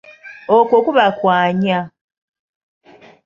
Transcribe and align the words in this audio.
Okwo 0.57 0.77
kuba 0.85 1.05
kwanya. 1.17 1.79